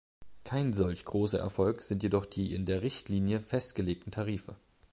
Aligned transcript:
Kein 0.43 0.73
solch 0.73 1.05
großer 1.05 1.37
Erfolg 1.37 1.83
sind 1.83 2.01
jedoch 2.01 2.25
die 2.25 2.55
in 2.55 2.65
der 2.65 2.81
Richtlinie 2.81 3.39
festgelegten 3.39 4.09
Tarife. 4.09 4.55